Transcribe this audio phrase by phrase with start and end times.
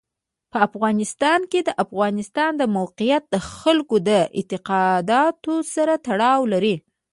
[0.51, 6.75] په افغانستان کې د افغانستان د موقعیت د خلکو د اعتقاداتو سره تړاو لري.